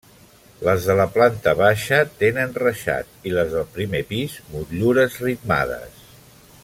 [0.67, 6.03] Les de la planta baixa tenen reixat, i les del primer pis, motllures ritmades.